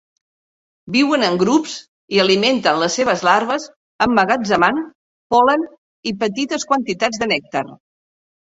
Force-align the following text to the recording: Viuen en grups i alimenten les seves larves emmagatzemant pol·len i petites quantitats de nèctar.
Viuen 0.93 1.25
en 1.27 1.35
grups 1.41 1.75
i 2.17 2.21
alimenten 2.23 2.81
les 2.85 2.97
seves 3.01 3.23
larves 3.29 3.67
emmagatzemant 4.07 4.81
pol·len 5.37 5.67
i 6.13 6.15
petites 6.25 6.67
quantitats 6.73 7.23
de 7.25 7.33
nèctar. 7.37 7.65